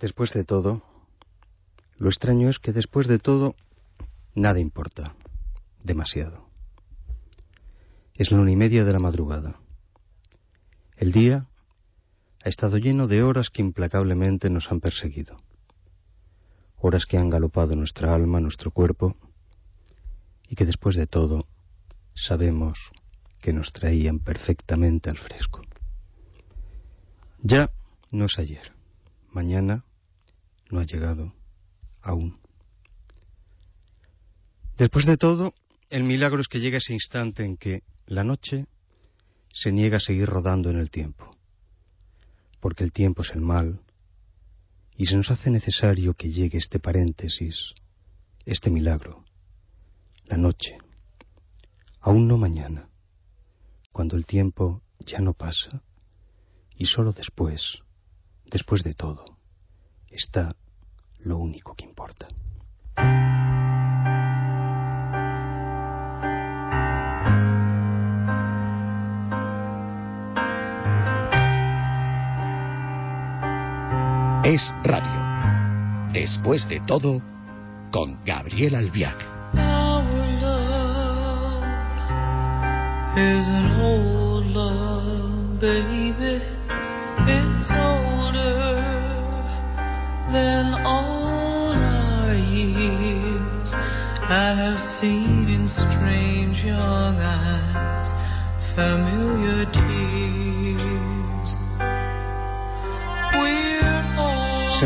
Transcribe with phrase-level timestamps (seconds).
[0.00, 0.82] Después de todo,
[1.96, 3.56] lo extraño es que después de todo,
[4.34, 5.14] nada importa.
[5.82, 6.46] Demasiado.
[8.14, 9.60] Es la una y media de la madrugada.
[10.96, 11.46] El día
[12.44, 15.36] ha estado lleno de horas que implacablemente nos han perseguido.
[16.76, 19.16] Horas que han galopado nuestra alma, nuestro cuerpo,
[20.46, 21.46] y que después de todo
[22.14, 22.90] sabemos
[23.40, 25.62] que nos traían perfectamente al fresco.
[27.42, 27.70] Ya
[28.10, 28.72] no es ayer.
[29.30, 29.85] Mañana
[30.70, 31.34] no ha llegado
[32.02, 32.38] aún.
[34.76, 35.54] Después de todo,
[35.88, 38.66] el milagro es que llega ese instante en que la noche
[39.52, 41.36] se niega a seguir rodando en el tiempo,
[42.60, 43.80] porque el tiempo es el mal,
[44.96, 47.74] y se nos hace necesario que llegue este paréntesis,
[48.44, 49.24] este milagro,
[50.24, 50.76] la noche,
[52.00, 52.88] aún no mañana,
[53.92, 55.82] cuando el tiempo ya no pasa,
[56.76, 57.78] y sólo después,
[58.44, 59.35] después de todo,
[60.16, 60.56] está
[61.20, 62.26] lo único que importa.
[74.44, 76.12] Es radio.
[76.12, 77.20] Después de todo,
[77.90, 79.36] con Gabriel Albiac.
[94.98, 95.06] Se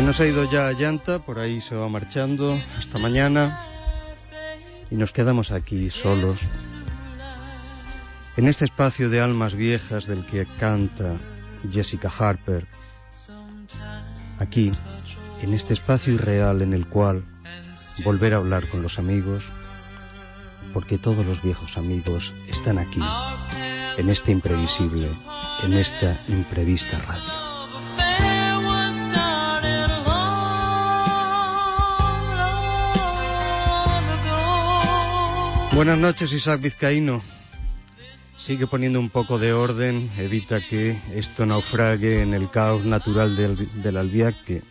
[0.01, 3.65] nos ha ido ya Llanta, por ahí se va marchando, hasta mañana,
[4.89, 6.41] y nos quedamos aquí solos,
[8.35, 11.21] en este espacio de almas viejas del que canta
[11.71, 12.67] Jessica Harper,
[14.39, 14.73] aquí,
[15.41, 17.23] en este espacio irreal en el cual
[18.03, 19.45] volver a hablar con los amigos,
[20.73, 23.01] porque todos los viejos amigos están aquí,
[23.97, 25.09] en este imprevisible,
[25.63, 27.51] en esta imprevista radio.
[35.73, 37.21] Buenas noches, Isaac Vizcaíno.
[38.37, 43.81] Sigue poniendo un poco de orden, evita que esto naufrague en el caos natural del,
[43.81, 44.63] del que,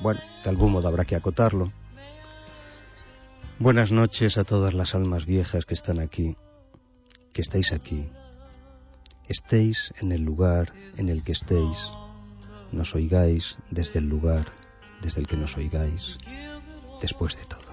[0.00, 1.72] bueno, de algún modo habrá que acotarlo.
[3.62, 6.36] Buenas noches a todas las almas viejas que están aquí,
[7.32, 8.10] que estáis aquí.
[9.28, 11.78] Estéis en el lugar en el que estéis,
[12.72, 14.50] nos oigáis desde el lugar
[15.00, 16.18] desde el que nos oigáis,
[17.00, 17.70] después de todo.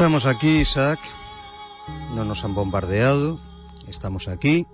[0.00, 0.98] Estamos aquí, Isaac.
[2.14, 3.38] No nos han bombardeado.
[3.86, 4.64] Estamos aquí.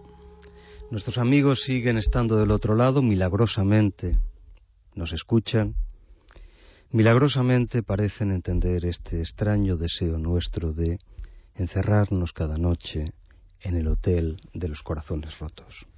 [0.93, 4.21] Nuestros amigos siguen estando del otro lado, milagrosamente
[4.95, 5.75] nos escuchan.
[6.93, 11.01] Milagrosamente parecen entender este extraño deseo nuestro de
[11.57, 13.13] encerrarnos cada noche
[13.63, 15.89] en el hotel de los corazones rotos.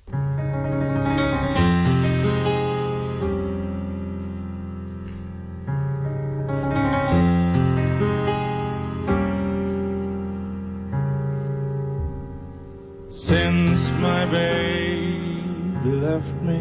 [13.28, 16.60] Since my baby left me,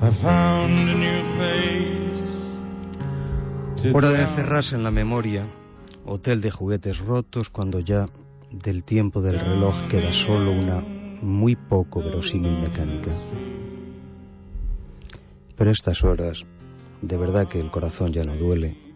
[0.00, 2.26] I found a new place.
[3.82, 5.48] to Hora de encerrarse en la memoria,
[6.06, 8.06] hotel de juguetes rotos cuando ya
[8.52, 10.80] del tiempo del reloj queda solo una
[11.20, 13.10] muy poco verosímil mecánica.
[15.56, 16.44] Pero estas horas,
[17.02, 18.87] de verdad que el corazón ya no duele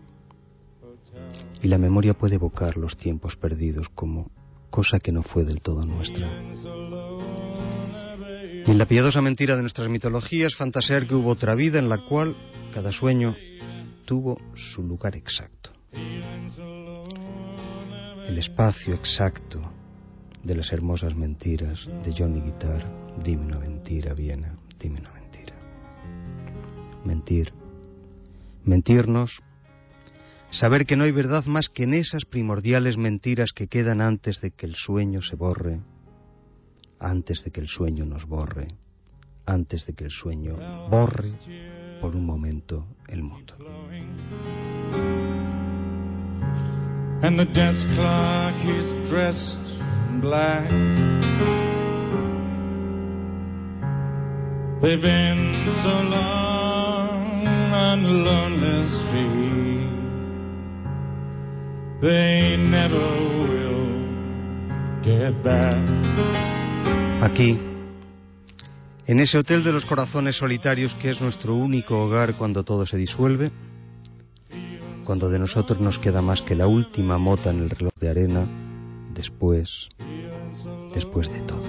[1.62, 4.31] y la memoria puede evocar los tiempos perdidos como
[4.70, 6.29] cosa que no fue del todo nuestra.
[8.64, 11.99] Y en la piadosa mentira de nuestras mitologías, fantasear que hubo otra vida en la
[11.99, 12.35] cual
[12.75, 13.37] cada sueño
[14.05, 15.70] tuvo su lugar exacto.
[18.26, 19.61] El espacio exacto
[20.43, 22.91] de las hermosas mentiras de Johnny Guitar.
[23.23, 25.55] Dime una mentira, Viena, dime una mentira.
[27.05, 27.53] Mentir.
[28.64, 29.43] Mentirnos.
[30.52, 34.50] Saber que no hay verdad más que en esas primordiales mentiras que quedan antes de
[34.50, 35.81] que el sueño se borre,
[37.00, 38.69] antes de que el sueño nos borre,
[39.46, 40.58] antes de que el sueño
[40.90, 41.31] borre
[42.02, 43.54] por un momento el mundo.
[47.22, 49.58] And the desk clerk is dressed
[50.10, 50.69] in black.
[54.82, 60.01] They've been so long on lonely street.
[62.02, 62.99] They never
[63.46, 63.87] will
[65.04, 65.78] get back.
[67.22, 67.56] Aquí,
[69.06, 72.96] en ese hotel de los corazones solitarios que es nuestro único hogar cuando todo se
[72.96, 73.52] disuelve,
[75.04, 78.46] cuando de nosotros nos queda más que la última mota en el reloj de arena,
[79.14, 79.88] después,
[80.93, 81.62] después de todo.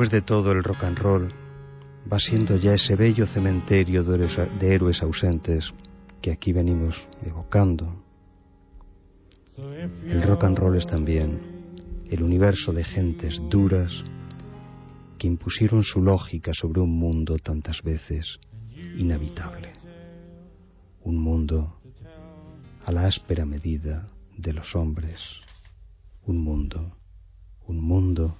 [0.00, 1.28] Después de todo el rock and roll
[2.10, 5.74] va siendo ya ese bello cementerio de héroes, ausentes
[6.22, 8.02] que aquí venimos evocando,
[10.06, 11.38] el rock and roll es también
[12.08, 14.02] el universo de gentes duras
[15.18, 18.40] que impusieron su lógica sobre un mundo tantas veces
[18.96, 19.74] inhabitable.
[21.02, 21.78] Un mundo
[22.86, 25.20] a la áspera medida de los hombres.
[26.24, 26.96] Un mundo,
[27.66, 28.38] un mundo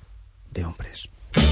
[0.51, 1.11] de hombres.
[1.35, 1.43] This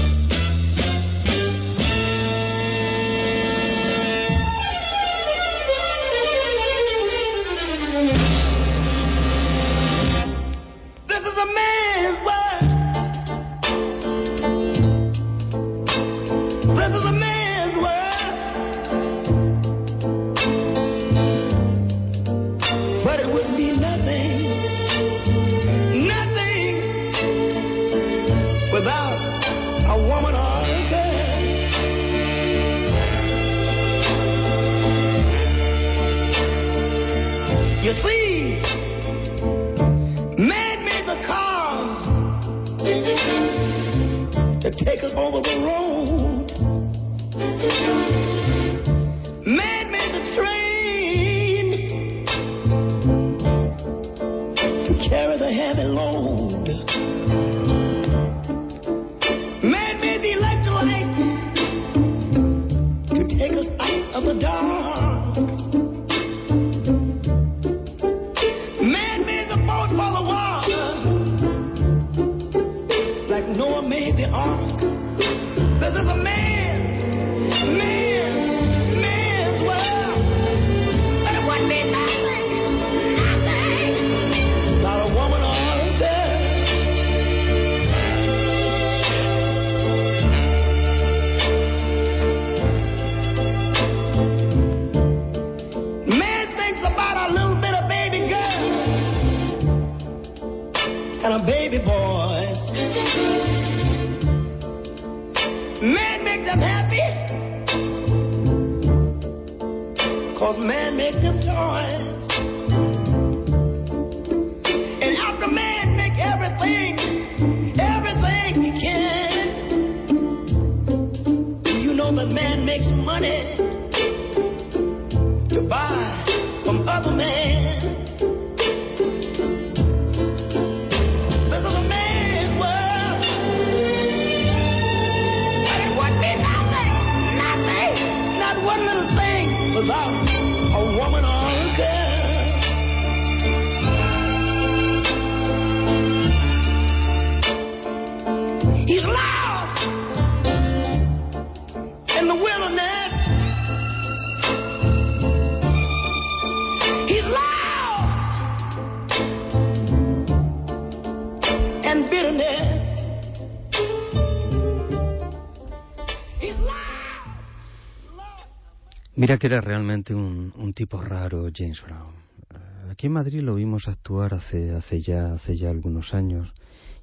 [169.29, 172.15] Mira que era realmente un, tipo raro, James Brown.
[172.49, 176.51] Eh, Aquí en Madrid lo vimos actuar hace, hace, ya, hace ya algunos años.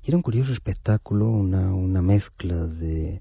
[0.03, 3.21] Y era un curioso espectáculo, una, mezcla de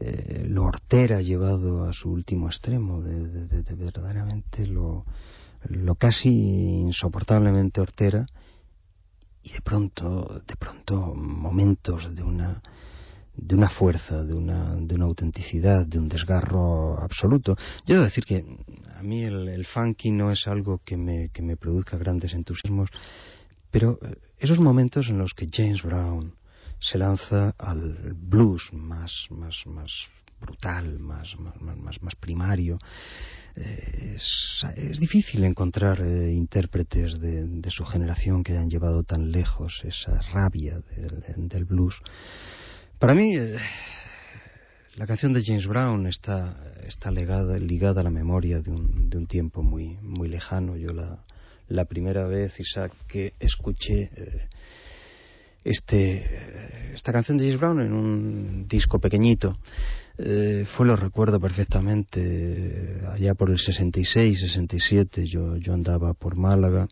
[0.00, 5.04] eh, lo hortera llevado a su último extremo, de verdaderamente lo,
[5.68, 8.24] lo casi insoportablemente hortera,
[9.42, 12.62] y de pronto, de pronto momentos de una
[13.40, 17.56] de una fuerza, de una, de una autenticidad, de un desgarro absoluto.
[17.86, 18.44] Yo debo decir que
[18.96, 22.90] a mí el, el funky no es algo que me, que me produzca grandes entusiasmos,
[23.70, 26.34] pero eh, esos momentos en los que James Brown
[26.80, 29.92] se lanza al blues más, más, más
[30.40, 32.78] brutal, más, más, más, más- primario,
[33.56, 39.30] eh, es, es difícil encontrar eh, intérpretes de, de su generación que hayan llevado tan
[39.30, 40.80] lejos esa rabia
[41.36, 41.96] del blues.
[42.98, 43.56] Para mí, eh,
[44.96, 49.26] la canción de James Brown está, está ligada a la memoria de un, de un
[49.28, 50.76] tiempo muy, muy lejano.
[50.76, 51.22] Yo la,
[51.68, 54.48] la primera vez, Isaac, que escuché eh,
[55.62, 59.56] este, eh, esta canción de James Brown en un disco pequeñito,
[60.18, 66.88] eh, fue, lo recuerdo perfectamente, allá por el 66, 67, yo, yo andaba por Málaga.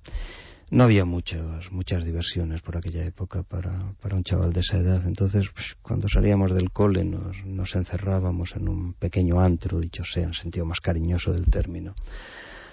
[0.68, 5.06] No había muchas, muchas diversiones por aquella época para, para un chaval de esa edad.
[5.06, 10.24] Entonces, pues, cuando salíamos del cole nos, nos encerrábamos en un pequeño antro, dicho sea,
[10.24, 11.94] en sentido más cariñoso del término,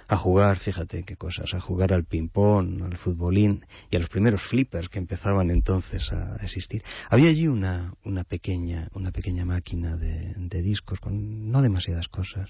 [0.07, 4.41] a jugar, fíjate qué cosas, a jugar al ping-pong, al futbolín y a los primeros
[4.41, 6.83] flippers que empezaban entonces a existir.
[7.09, 12.49] Había allí una, una, pequeña, una pequeña máquina de discos con no demasiadas cosas.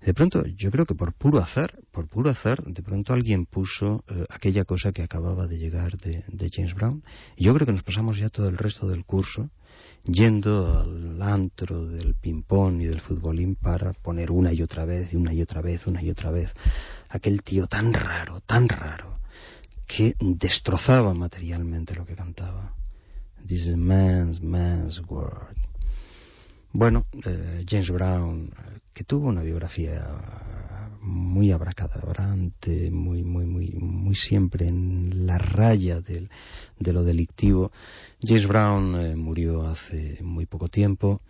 [0.00, 4.04] De pronto, yo creo que por puro azar, por puro azar, de pronto alguien puso
[4.08, 7.02] eh, aquella cosa que acababa de llegar de, James Brown.
[7.36, 9.50] Y yo creo que nos pasamos ya todo el resto del curso
[10.04, 15.16] yendo al antro del ping-pong y del futbolín para poner una y otra vez, y
[15.16, 16.52] una y otra vez, una y otra vez,
[17.08, 19.18] aquel tío tan raro, tan raro,
[19.86, 22.72] que destrozaba materialmente lo que cantaba.
[23.46, 25.67] This is man's, man's world.
[26.72, 30.06] Bueno, eh, James Brown, eh, que tuvo una biografía
[31.00, 36.28] muy abracadabrante, muy, muy, muy, muy siempre en la raya del,
[36.78, 37.72] de lo delictivo.
[38.20, 41.22] James Brown eh, murió hace muy poco tiempo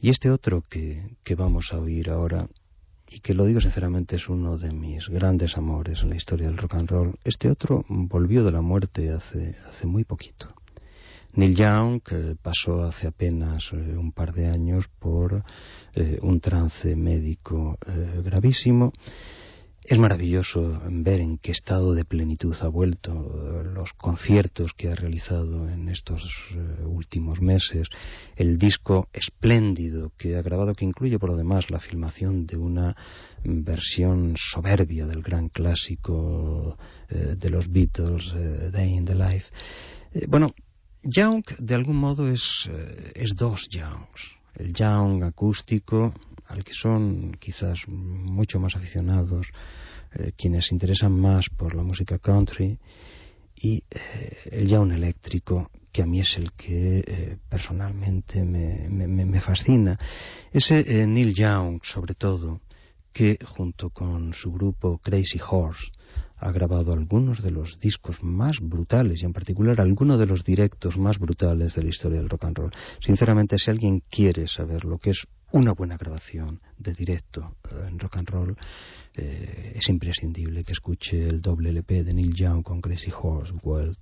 [0.00, 2.46] y este otro que, que vamos a oír ahora
[3.10, 6.58] y que lo digo sinceramente es uno de mis grandes amores en la historia del
[6.58, 7.18] rock and roll.
[7.24, 10.48] Este otro volvió de la muerte hace, hace muy poquito.
[11.34, 15.44] Neil Young que pasó hace apenas eh, un par de años por
[15.94, 18.92] eh, un trance médico eh, gravísimo.
[19.84, 25.66] Es maravilloso ver en qué estado de plenitud ha vuelto los conciertos que ha realizado
[25.66, 26.22] en estos
[26.84, 27.88] últimos meses,
[28.36, 32.96] el disco espléndido que ha grabado, que incluye por lo demás la filmación de una
[33.42, 36.76] versión soberbia del gran clásico
[37.08, 38.34] de los Beatles,
[38.70, 39.46] Day in the Life.
[40.28, 40.52] Bueno,
[41.02, 44.36] Young de algún modo es, eh, es dos Youngs.
[44.54, 46.12] El Young acústico,
[46.46, 49.46] al que son quizás mucho más aficionados
[50.14, 52.78] eh, quienes se interesan más por la música country,
[53.54, 59.06] y eh, el Young eléctrico, que a mí es el que eh, personalmente me, me-
[59.24, 59.98] me- fascina.
[60.52, 62.60] Ese Neil Young, sobre todo,
[63.12, 65.86] que junto con su grupo Crazy Horse
[66.40, 70.96] ha grabado algunos de los discos más brutales y en particular algunos de los directos
[70.96, 72.72] más brutales de la historia del rock and roll.
[73.00, 77.98] Sinceramente, si alguien quiere saber lo que es una buena grabación de directo eh, en
[77.98, 78.56] rock and roll,
[79.14, 83.98] eh, es imprescindible que escuche el doble LP de Neil Young con Crazy Horse World,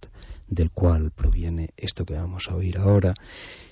[0.49, 3.15] del cual proviene esto que vamos a oír ahora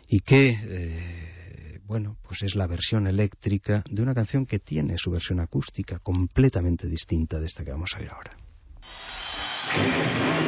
[0.09, 5.11] y que eh, bueno, pues es la versión eléctrica de una canción que tiene su
[5.11, 8.44] versión acústica completamente distinta de esta que vamos a oír ahora.
[9.77, 10.44] あ!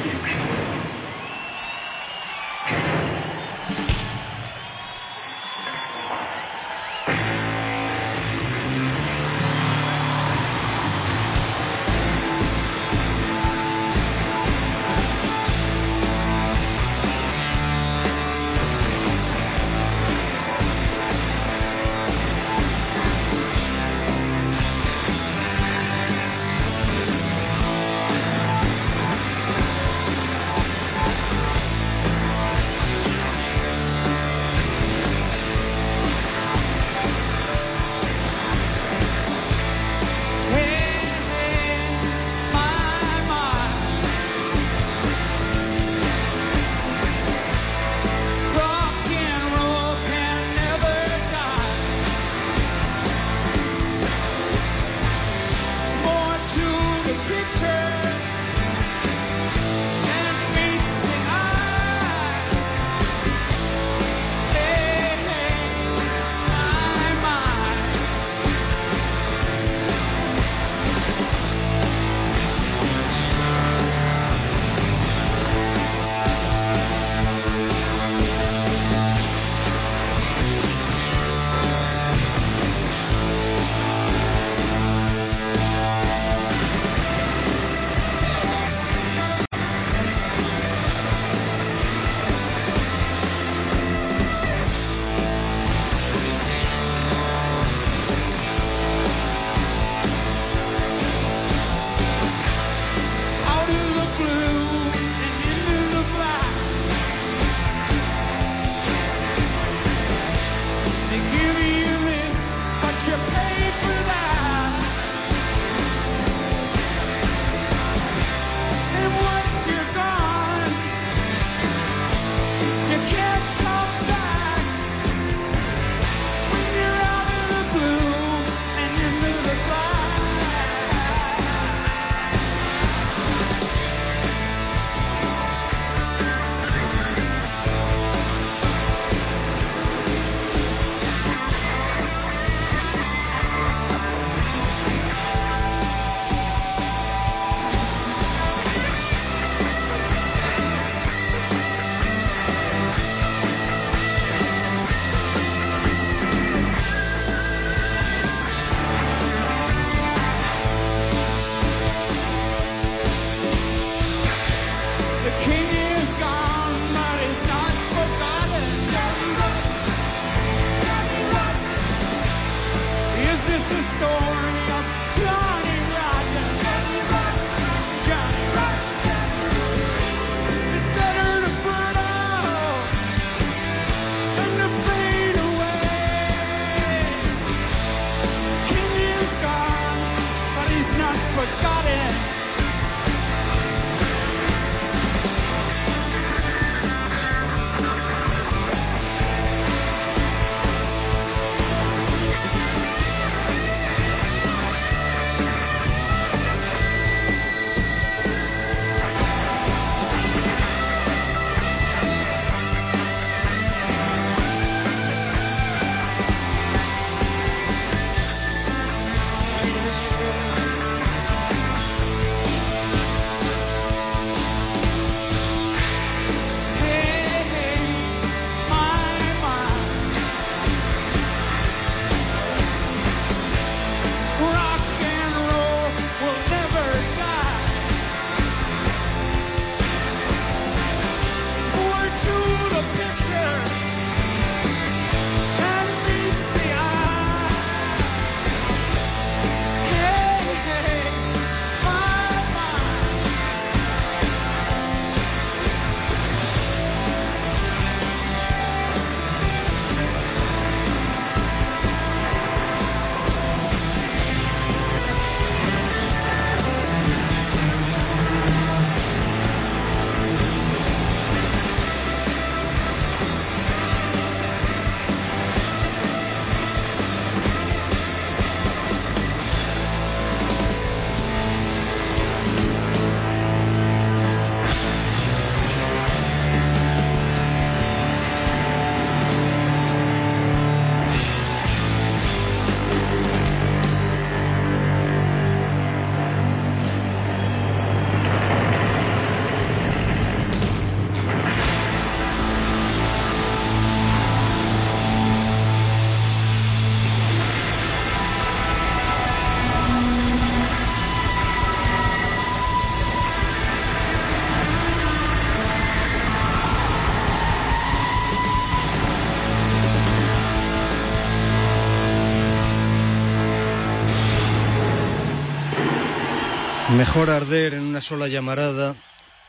[327.17, 328.95] Mejor arder en una sola llamarada,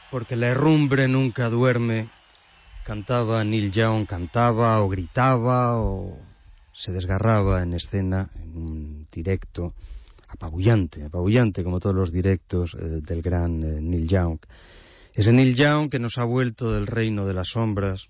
[0.10, 2.08] porque la herrumbre nunca duerme.
[2.86, 6.18] Cantaba Neil Young, cantaba o gritaba o
[6.72, 9.74] se desgarraba en escena, en un directo
[10.30, 14.40] apabullante, apabullante como todos los directos eh, del gran eh, Neil Young.
[15.14, 18.08] Ese Neil Young que nos ha vuelto del reino de las sombras,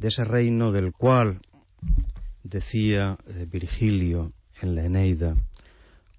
[0.00, 1.42] de ese reino del cual
[2.42, 5.36] decía eh, Virgilio en la Eneida,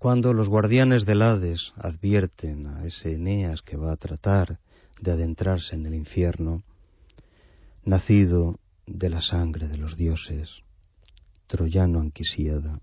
[0.01, 4.57] cuando los guardianes del Hades advierten a ese Eneas que va a tratar
[4.99, 6.63] de adentrarse en el infierno,
[7.85, 10.63] nacido de la sangre de los dioses,
[11.45, 12.79] troyano anquisiada,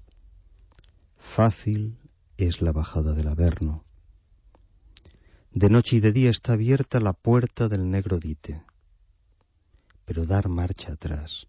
[1.16, 1.98] fácil
[2.36, 3.82] es la bajada del Averno.
[5.50, 8.62] De noche y de día está abierta la puerta del negro dite,
[10.04, 11.48] pero dar marcha atrás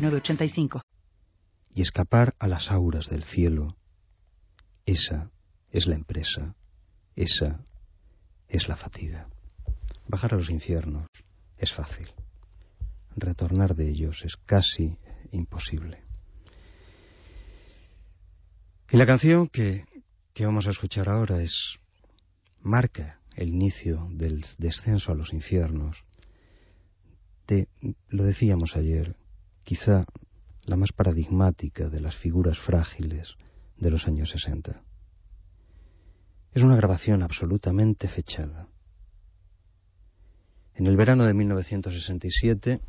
[0.00, 0.82] 906985.
[1.74, 3.76] y escapar a las auras del cielo.
[4.86, 5.30] Esa
[5.70, 6.54] es la empresa,
[7.14, 7.60] esa
[8.48, 9.28] es la fatiga.
[10.08, 11.06] Bajar a los infiernos
[11.58, 12.12] es fácil.
[13.14, 14.98] Retornar de ellos es casi
[15.32, 16.02] imposible.
[18.90, 19.84] Y la canción que,
[20.32, 21.78] que vamos a escuchar ahora es
[22.62, 26.04] marca el inicio del descenso a los infiernos
[27.46, 27.68] de,
[28.08, 29.16] lo decíamos ayer,
[29.66, 30.06] quizá
[30.62, 33.34] la más paradigmática de las figuras frágiles
[33.76, 34.80] de los años 60.
[36.52, 38.68] Es una grabación absolutamente fechada.
[40.76, 42.80] En el verano de 1967,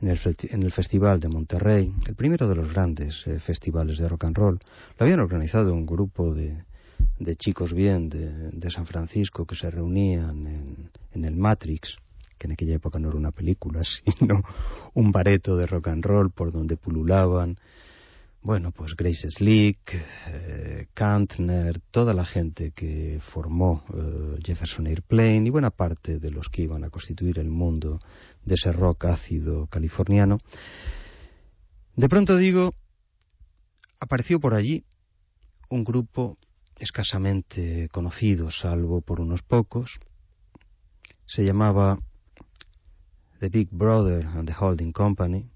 [0.00, 0.18] en el,
[0.50, 4.36] en el, Festival de Monterrey, el primero de los grandes eh, festivales de rock and
[4.36, 4.58] roll,
[4.98, 6.64] lo habían organizado un grupo de,
[7.18, 11.98] de chicos bien de, San Francisco que se reunían en el Matrix,
[12.42, 13.82] que en aquella época no era una película,
[14.18, 14.42] sino
[14.94, 17.56] un bareto de rock and roll por donde pululaban,
[18.42, 19.94] bueno, pues Grace Slick,
[20.26, 26.48] eh, Kantner, toda la gente que formó eh, Jefferson Airplane y buena parte de los
[26.48, 28.00] que iban a constituir el mundo
[28.44, 30.38] de ese rock ácido californiano.
[31.94, 32.74] De pronto digo,
[34.00, 34.84] apareció por allí
[35.68, 36.36] un grupo
[36.80, 40.00] escasamente conocido, salvo por unos pocos.
[41.26, 42.00] Se llamaba
[43.42, 45.50] The Big Brother and the Holding Company.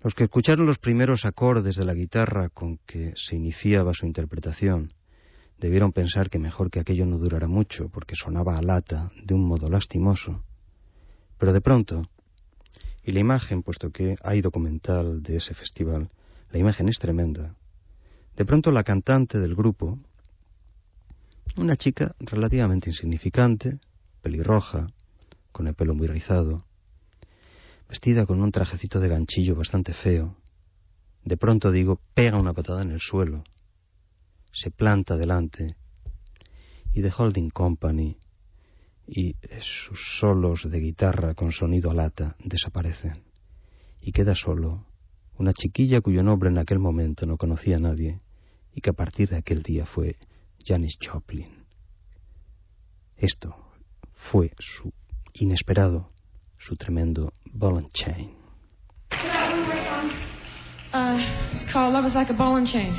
[0.00, 4.92] Los que escucharon los primeros acordes de la guitarra con que se iniciaba su interpretación
[5.58, 9.44] debieron pensar que mejor que aquello no durara mucho, porque sonaba a lata de un
[9.44, 10.44] modo lastimoso.
[11.38, 12.02] Pero de pronto,
[13.02, 16.08] y la imagen, puesto que hay documental de ese festival,
[16.52, 17.56] la imagen es tremenda.
[18.36, 19.98] De pronto la cantante del grupo,
[21.56, 23.80] una chica relativamente insignificante,
[24.22, 24.86] pelirroja,
[25.52, 26.64] con el pelo muy rizado,
[27.88, 30.36] vestida con un trajecito de ganchillo bastante feo.
[31.24, 33.44] De pronto digo, pega una patada en el suelo,
[34.52, 35.76] se planta delante,
[36.92, 38.16] y The Holding Company
[39.06, 43.24] y sus solos de guitarra con sonido a lata desaparecen,
[44.00, 44.86] y queda solo
[45.36, 48.20] una chiquilla cuyo nombre en aquel momento no conocía a nadie,
[48.74, 50.16] y que a partir de aquel día fue
[50.64, 51.64] Janis Joplin.
[53.16, 53.56] Esto
[54.12, 54.92] fue su
[55.34, 56.08] inesperado,
[56.58, 58.34] su tremendo ball and chain.
[60.92, 61.18] Uh,
[61.52, 62.94] it's called Love is Like a Ball and Chain.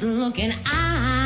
[0.00, 0.52] looking.
[0.66, 1.17] I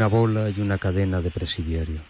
[0.00, 2.00] una bola y una cadena de presidiario.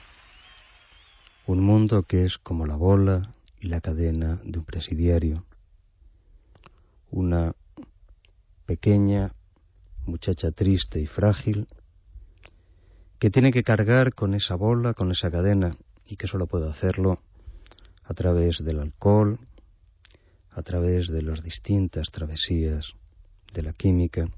[1.44, 5.44] Un mundo que es como la bola y la cadena de un presidiario.
[7.10, 7.52] Una
[8.64, 9.34] pequeña
[10.06, 11.66] muchacha triste y frágil
[13.18, 15.76] que tiene que cargar con esa bola, con esa cadena,
[16.06, 17.18] y que solo puede hacerlo
[18.04, 19.40] a través del alcohol,
[20.52, 22.92] a través de las distintas travesías
[23.52, 24.28] de la química,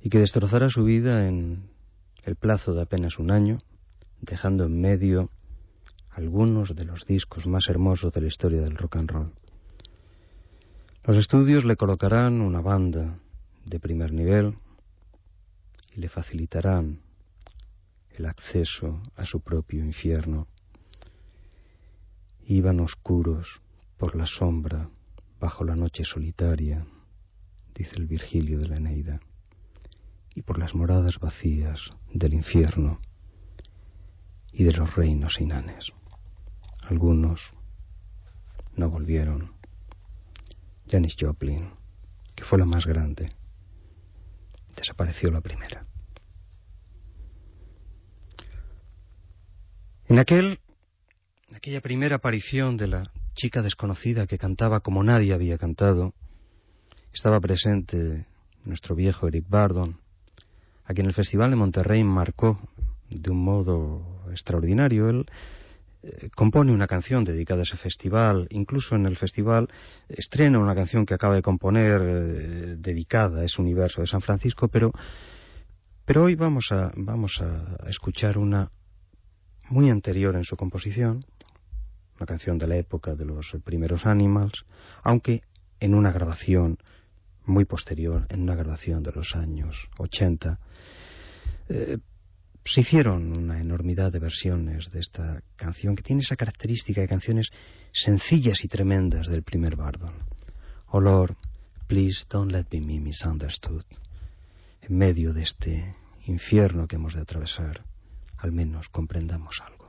[0.00, 1.67] y que destrozará su vida en
[2.28, 3.58] el plazo de apenas un año,
[4.20, 5.30] dejando en medio
[6.10, 9.32] algunos de los discos más hermosos de la historia del rock and roll.
[11.04, 13.16] Los estudios le colocarán una banda
[13.64, 14.56] de primer nivel
[15.96, 17.00] y le facilitarán
[18.10, 20.48] el acceso a su propio infierno.
[22.44, 23.62] Iban oscuros
[23.96, 24.90] por la sombra,
[25.40, 26.84] bajo la noche solitaria,
[27.74, 29.20] dice el Virgilio de la Eneida,
[30.38, 33.00] y por las moradas vacías del infierno
[34.52, 35.92] y de los reinos inanes.
[36.82, 37.40] Algunos
[38.76, 39.52] no volvieron.
[40.88, 41.70] Janis Joplin,
[42.36, 43.28] que fue la más grande,
[44.76, 45.84] desapareció la primera.
[50.06, 50.60] En aquel,
[51.52, 56.14] aquella primera aparición de la chica desconocida que cantaba como nadie había cantado,
[57.12, 58.28] estaba presente
[58.64, 59.98] nuestro viejo Eric Bardon,
[60.88, 62.58] a quien el Festival de Monterrey marcó
[63.10, 65.10] de un modo extraordinario.
[65.10, 65.26] Él
[66.02, 69.68] eh, compone una canción dedicada a ese festival, incluso en el festival
[70.08, 74.68] estrena una canción que acaba de componer eh, dedicada a ese universo de San Francisco,
[74.68, 74.92] pero,
[76.06, 78.70] pero hoy vamos a, vamos a escuchar una
[79.68, 81.20] muy anterior en su composición,
[82.16, 84.64] una canción de la época de los primeros Animals,
[85.02, 85.42] aunque
[85.80, 86.78] en una grabación
[87.48, 90.58] muy posterior, en una grabación de los años 80,
[91.68, 91.98] eh,
[92.64, 97.48] se hicieron una enormidad de versiones de esta canción que tiene esa característica de canciones
[97.92, 100.12] sencillas y tremendas del primer Bardon.
[100.90, 101.36] Oh Lord,
[101.86, 103.84] please don't let me be misunderstood.
[104.82, 105.96] En medio de este
[106.26, 107.84] infierno que hemos de atravesar,
[108.36, 109.88] al menos comprendamos algo.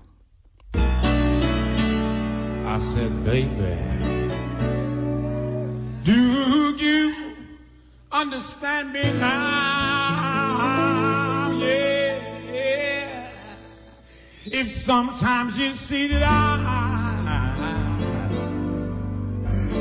[8.11, 10.39] Understand me now?
[11.59, 12.19] Yeah.
[14.45, 16.55] If sometimes you see that I,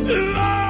[0.05, 0.68] Lord,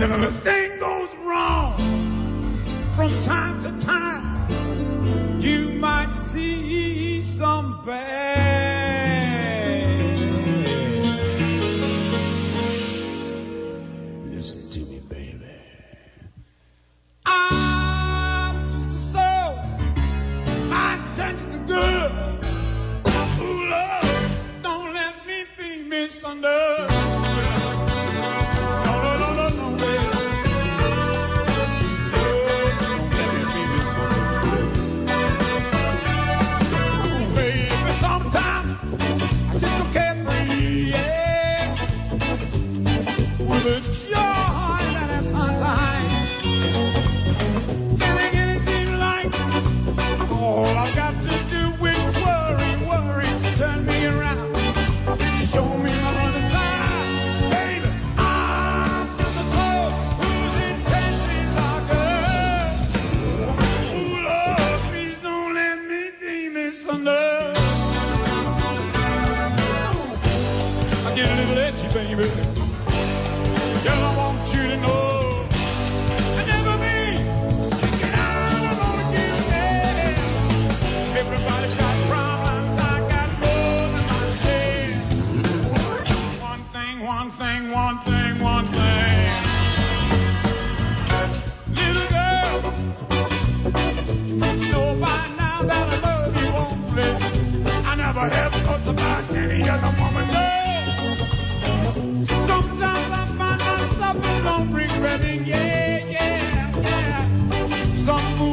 [0.00, 0.69] You know what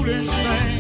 [0.08, 0.77] foolish thing.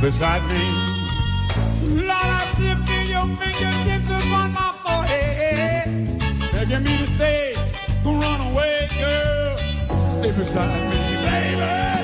[0.00, 0.64] beside me.
[1.94, 6.52] Lord, I still feel your fingertips upon my forehead.
[6.52, 7.54] Begging me to stay,
[8.04, 9.58] to run away, girl.
[10.18, 10.96] Stay beside me,
[11.26, 11.99] baby.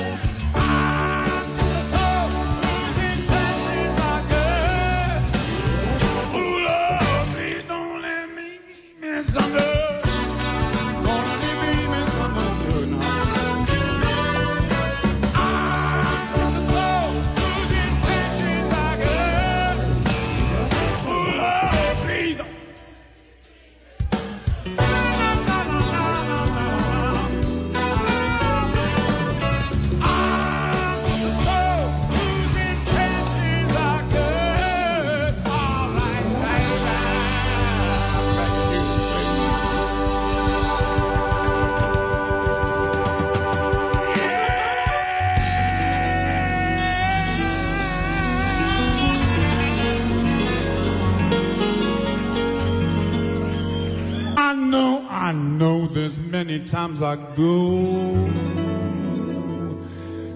[56.57, 58.29] many times I go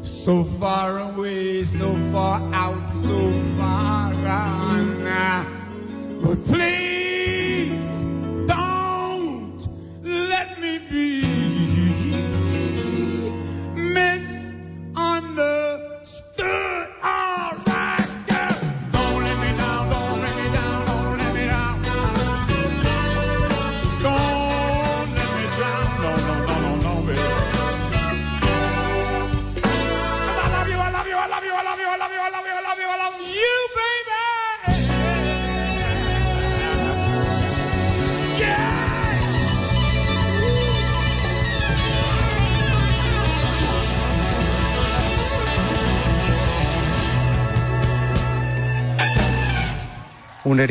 [0.03, 3.50] so far away, so far out, so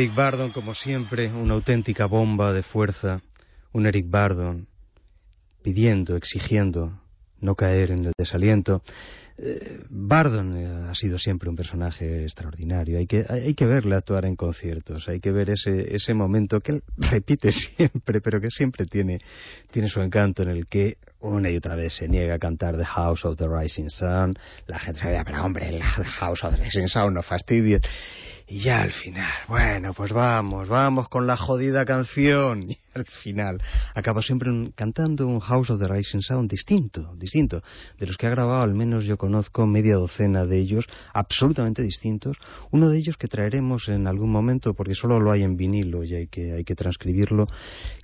[0.01, 3.20] Eric Bardon, como siempre, una auténtica bomba de fuerza.
[3.70, 4.66] Un Eric Bardon
[5.62, 6.98] pidiendo, exigiendo
[7.38, 8.82] no caer en el desaliento.
[9.36, 12.96] Eh, Bardon eh, ha sido siempre un personaje extraordinario.
[12.96, 15.07] Hay que, hay, que verle actuar en conciertos.
[15.07, 19.18] Hay que ver ese, ese momento que él repite siempre, pero que siempre tiene,
[19.70, 22.86] tiene su encanto en el que una y otra vez se niega a cantar The
[22.86, 24.32] House of the Rising Sun.
[24.66, 27.82] La gente se ve, pero hombre, la House of the Rising Sun, no fastidies.
[28.53, 32.66] Y ya al final, bueno, pues vamos, vamos con la jodida canción.
[32.92, 33.62] Y al final
[33.94, 37.62] acabo siempre un- cantando un House of the Rising Sound distinto, distinto.
[38.01, 42.36] De los que ha grabado, al menos yo conozco media docena de ellos, absolutamente distintos.
[42.72, 46.16] Uno de ellos que traeremos en algún momento, porque solo lo hay en vinilo y
[46.16, 47.46] hay que, hay que transcribirlo,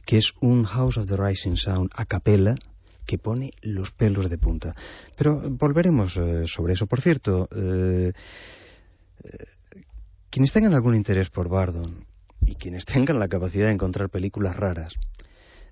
[0.06, 2.54] que es un House of the Rising Sound a capela,
[3.04, 4.76] que pone los pelos de punta.
[5.16, 6.86] Pero volveremos eh, sobre eso.
[6.86, 8.12] Por cierto, eh,
[10.36, 12.04] quienes tengan algún interés por Bardon
[12.42, 14.92] y quienes tengan la capacidad de encontrar películas raras,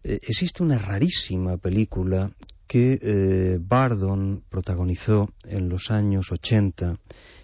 [0.03, 2.31] eh, existe una rarísima película
[2.67, 6.97] que eh, Bardon protagonizó en los años 80,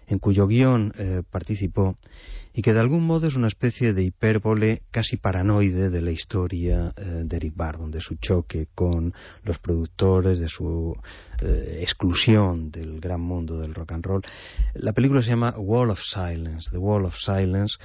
[0.06, 1.98] en cuyo guion eh, participó
[2.52, 6.92] y que de algún modo es una especie de hipérbole casi paranoide de la historia
[6.96, 10.96] eh, de Eric Bardon, de su choque con los productores, de su
[11.40, 14.22] eh, exclusión del gran mundo del rock and roll.
[14.74, 17.76] La película se llama Wall of Silence, The Wall of Silence.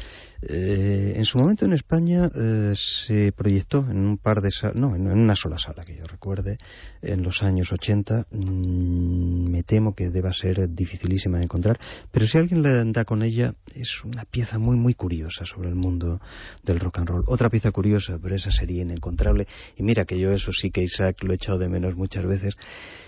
[0.48, 4.96] Eh, en su momento en España eh, se proyectó en un par de salas, no,
[4.96, 6.58] en una sola sala que yo recuerde,
[7.02, 8.28] en los años 80.
[8.30, 11.80] Mm, me temo que deba ser dificilísima de encontrar,
[12.12, 15.76] pero si alguien le da con ella, es una pieza muy, muy curiosa sobre el
[15.76, 16.22] mundo
[16.64, 17.24] del rock and roll.
[17.28, 19.48] Otra pieza curiosa, pero esa sería inencontrable.
[19.78, 22.56] Y mira que yo eso sí que Isaac lo he echado de menos muchas veces.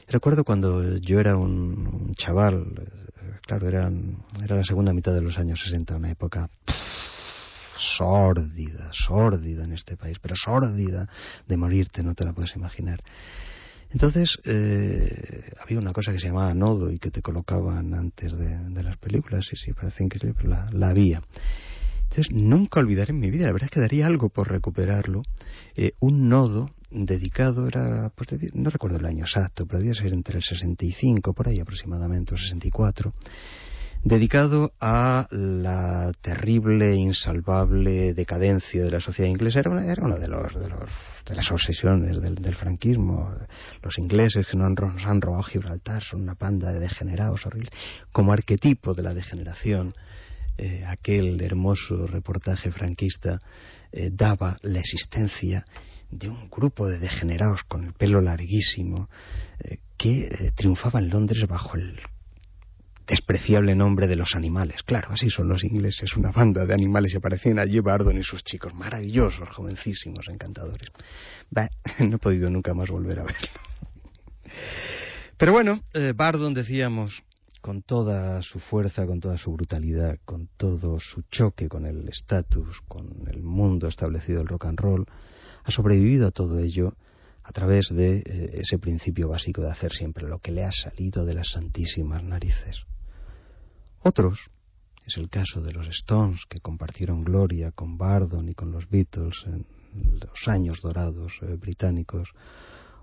[0.07, 3.91] Recuerdo cuando yo era un, un chaval, eh, claro, era,
[4.43, 6.49] era la segunda mitad de los años 60, una época
[7.77, 11.07] sórdida, sórdida en este país, pero sórdida
[11.47, 13.01] de morirte, no te la puedes imaginar.
[13.89, 18.83] Entonces, eh, había una cosa que se llamaba nodo y que te colocaban antes de,
[18.83, 21.21] las películas, sí, sí, parece increíble, pero la, la había.
[22.09, 25.23] Entonces, nunca olvidaré en mi vida, la verdad es que daría algo por recuperarlo,
[25.75, 30.37] eh, un nodo dedicado, era, pues, no recuerdo el año exacto, pero debía ser entre
[30.37, 33.13] el 65, por ahí aproximadamente, o 64,
[34.07, 39.59] dedicado a la terrible, insalvable decadencia de la sociedad inglesa.
[39.59, 40.89] Era una, era una de, los, de, los,
[41.25, 43.33] de las obsesiones del, franquismo.
[43.81, 47.71] Los ingleses que no han, nos han robado Gibraltar son una panda de degenerados horribles.
[48.11, 49.93] Como arquetipo de la degeneración,
[50.57, 53.41] eh, aquel hermoso reportaje franquista
[53.91, 55.65] eh, daba la existencia
[56.09, 59.09] de un grupo de degenerados con el pelo larguísimo
[59.59, 61.99] eh, que triunfaba en Londres bajo el
[63.07, 64.83] despreciable nombre de los animales.
[64.83, 68.43] Claro, así son los ingleses, una banda de animales y aparecían allí Bardon y sus
[68.43, 70.89] chicos, maravillosos, jovencísimos, encantadores.
[71.99, 73.47] No he podido nunca más volver a verlo.
[75.37, 77.23] Pero bueno, eh, Bardon, decíamos,
[77.61, 82.81] con toda su fuerza, con toda su brutalidad, con todo su choque con el estatus,
[82.87, 85.05] con el mundo establecido del rock and roll,
[85.63, 86.93] ha sobrevivido a todo ello
[87.43, 91.23] a través de eh, ese principio básico de hacer siempre lo que le ha salido
[91.23, 92.85] de las santísimas narices.
[94.07, 94.49] Otros,
[95.05, 99.43] es el caso de los Stones, que compartieron gloria con Bardon y con los Beatles
[99.45, 99.65] en
[100.21, 102.29] los años dorados eh, británicos,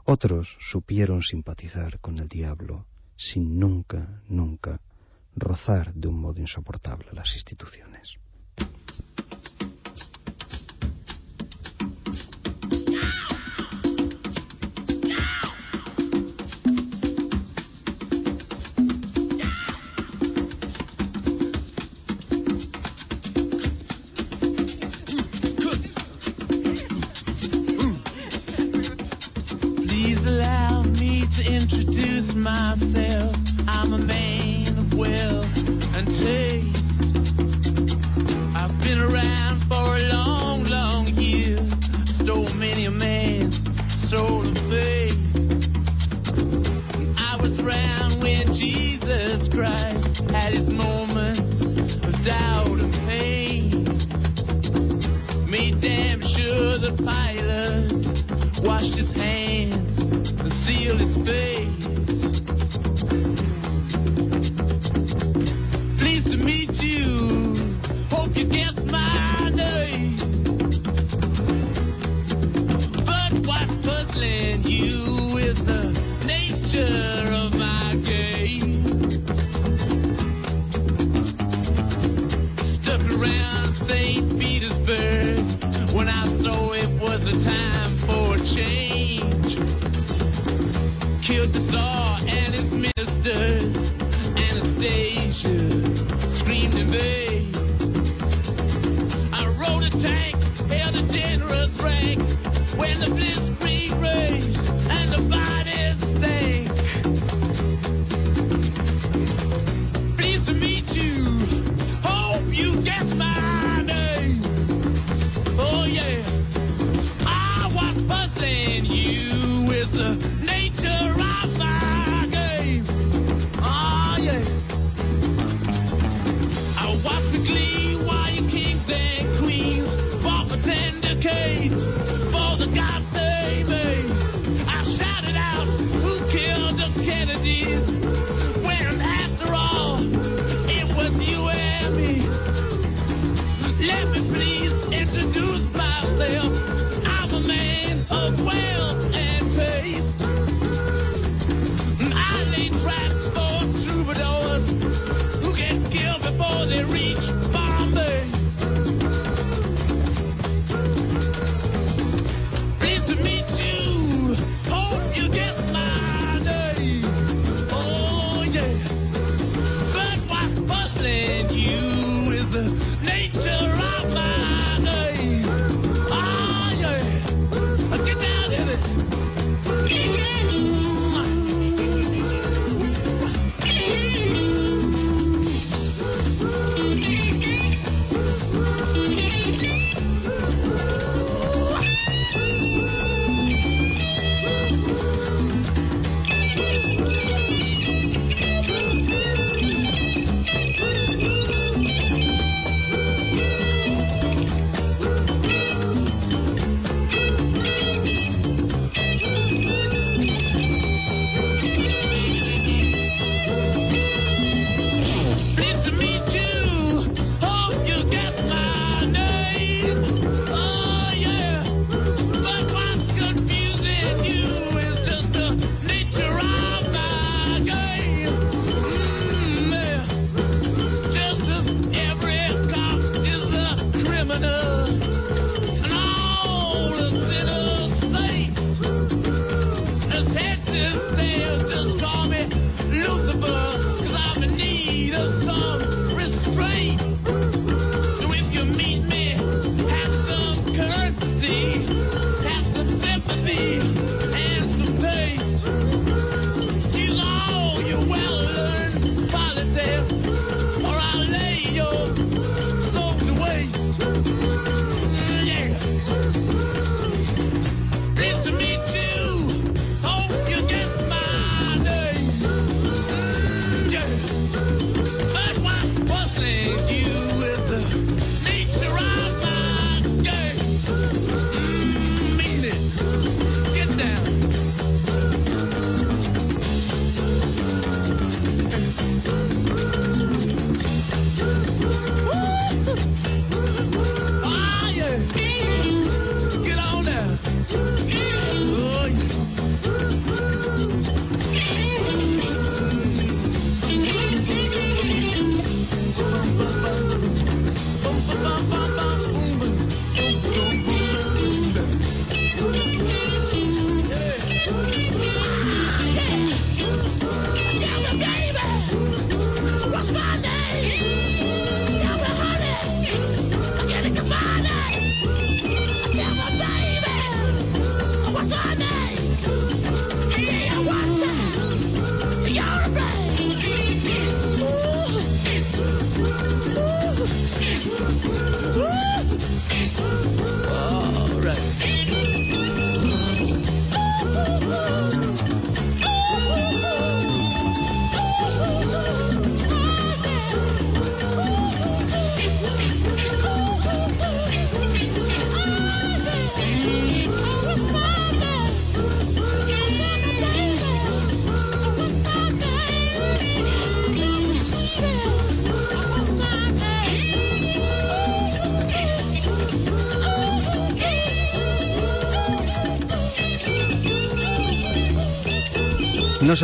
[0.06, 2.86] otros supieron simpatizar con el diablo
[3.18, 4.80] sin nunca, nunca
[5.36, 8.16] rozar de un modo insoportable las instituciones.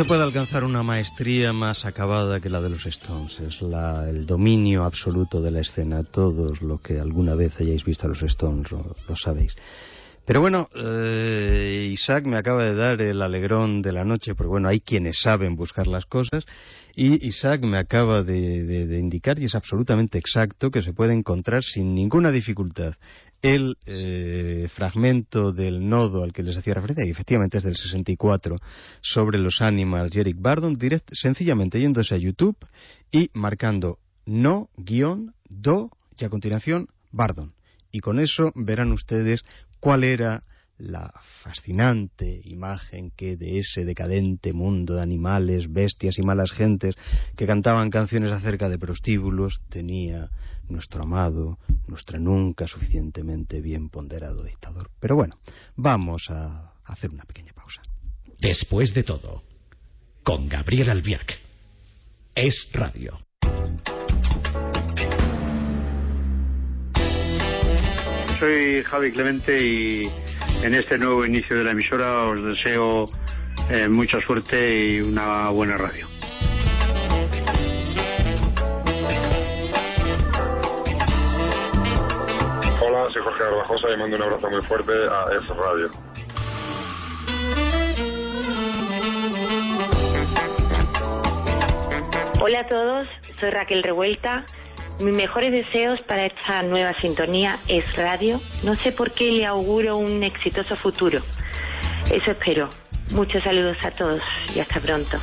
[0.01, 3.39] se puede alcanzar una maestría más acabada que la de los Stones.
[3.39, 6.03] Es la, el dominio absoluto de la escena.
[6.03, 9.55] Todos los que alguna vez hayáis visto a los Stones lo, sabéis.
[10.25, 14.69] Pero bueno, eh, Isaac me acaba de dar el alegrón de la noche, porque bueno,
[14.69, 16.45] hay quienes saben buscar las cosas,
[16.95, 21.63] y Isaac me acaba de, de indicar, y es absolutamente exacto, que se puede encontrar
[21.63, 22.93] sin ninguna dificultad
[23.41, 28.57] el eh, fragmento del nodo al que les hacía referencia, y efectivamente es del 64,
[29.01, 32.57] sobre los Animals y Eric Bardon, direct, sencillamente yéndose a YouTube
[33.11, 37.53] y marcando no, guion, do, y a continuación, Bardon.
[37.91, 39.43] Y con eso verán ustedes
[39.79, 40.43] cuál era
[40.77, 41.13] la
[41.43, 46.95] fascinante imagen que de ese decadente mundo de animales, bestias y malas gentes
[47.35, 50.31] que cantaban canciones acerca de prostíbulos tenía
[50.69, 54.89] nuestro amado, nuestro nunca suficientemente bien ponderado dictador.
[54.99, 55.37] Pero bueno,
[55.75, 57.81] vamos a hacer una pequeña pausa.
[58.39, 59.43] Después de todo,
[60.23, 61.39] con Gabriel Albiac.
[62.33, 63.19] Es radio.
[68.39, 70.03] Soy Javi Clemente y
[70.63, 73.05] en este nuevo inicio de la emisora os deseo
[73.69, 76.10] eh, mucha suerte y una buena radio.
[83.11, 85.89] Soy Jorge Garbajosa y mando un abrazo muy fuerte a F Radio.
[92.41, 93.05] Hola a todos,
[93.39, 94.45] soy Raquel Revuelta.
[94.99, 98.39] Mis mejores deseos para esta nueva sintonía es radio.
[98.63, 101.21] No sé por qué le auguro un exitoso futuro.
[102.11, 102.69] Eso espero.
[103.11, 104.21] Muchos saludos a todos
[104.55, 105.17] y hasta pronto.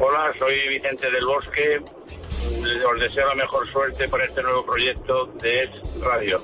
[0.00, 1.80] Hola, soy Vicente del Bosque.
[2.92, 5.70] Os deseo la mejor suerte para este nuevo proyecto de Es
[6.00, 6.40] Radio.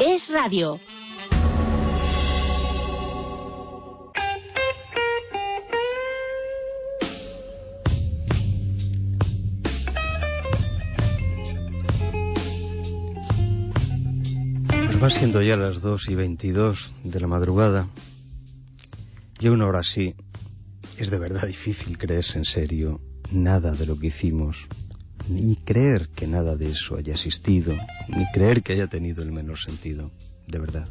[0.00, 0.78] Es radio.
[15.02, 17.88] Va siendo ya las 2 y 22 de la madrugada.
[19.38, 20.14] Y aún ahora sí,
[21.00, 23.00] es de verdad difícil creerse en serio
[23.32, 24.68] nada de lo que hicimos,
[25.28, 27.74] ni creer que nada de eso haya existido,
[28.08, 30.10] ni creer que haya tenido el menor sentido,
[30.46, 30.88] de verdad.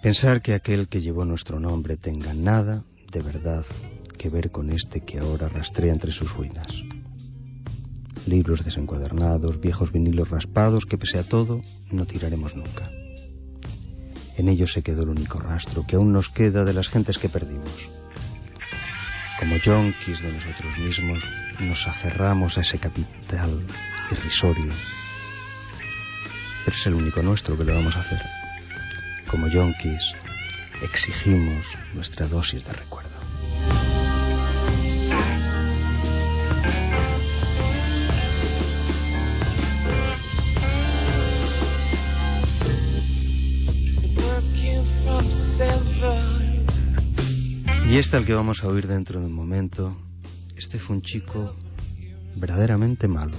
[0.00, 3.66] Pensar que aquel que llevó nuestro nombre tenga nada, de verdad,
[4.16, 6.68] que ver con este que ahora rastrea entre sus ruinas.
[8.26, 12.90] Libros desencuadernados, viejos vinilos raspados que pese a todo no tiraremos nunca.
[14.40, 17.28] En ellos se quedó el único rastro que aún nos queda de las gentes que
[17.28, 17.90] perdimos.
[19.38, 21.22] Como yonkis de nosotros mismos,
[21.60, 23.66] nos aferramos a ese capital
[24.10, 24.72] irrisorio.
[26.64, 28.22] Pero es el único nuestro que lo vamos a hacer.
[29.30, 30.14] Como yonkis,
[30.80, 32.99] exigimos nuestra dosis de recuerdo.
[47.90, 49.96] Y este al que vamos a oír dentro de un momento,
[50.56, 51.56] este fue un chico
[52.36, 53.36] verdaderamente malo.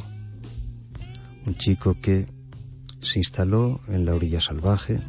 [1.46, 2.28] Un chico que
[3.00, 5.00] se instaló en la orilla salvaje,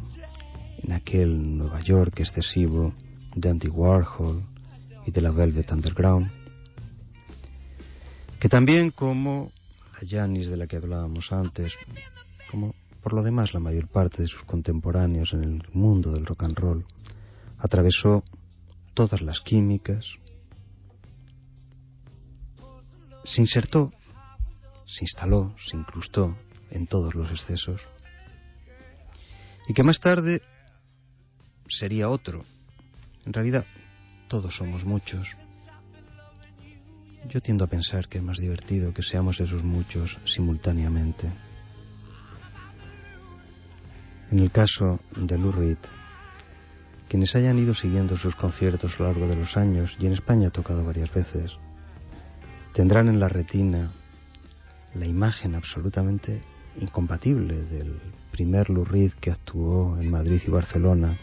[0.77, 2.93] en aquel Nueva York excesivo
[3.35, 4.45] de Andy Warhol
[5.05, 6.31] y de la Velvet Underground,
[8.39, 9.51] que también como
[9.91, 11.73] la Janis de la que hablábamos antes,
[12.49, 16.43] como por lo demás la mayor parte de sus contemporáneos en el mundo del rock
[16.43, 16.85] and roll,
[17.57, 18.23] atravesó
[18.93, 20.05] todas las químicas,
[23.23, 23.91] se insertó,
[24.85, 26.35] se instaló, se incrustó
[26.69, 27.81] en todos los excesos,
[29.67, 30.41] y que más tarde
[31.69, 32.43] sería otro.
[33.25, 33.65] En realidad,
[34.27, 35.27] todos somos muchos.
[37.29, 41.31] Yo tiendo a pensar que es más divertido que seamos esos muchos simultáneamente.
[44.29, 45.77] En el caso de Lou Reed,
[47.13, 50.47] quienes hayan ido siguiendo sus conciertos a lo largo de los años, y en España
[50.47, 51.59] ha tocado varias veces,
[52.73, 53.91] tendrán en la retina
[54.95, 56.41] la imagen absolutamente
[56.81, 57.99] incompatible del
[58.31, 61.15] primer Lou Reed que actuó en Madrid y Barcelona,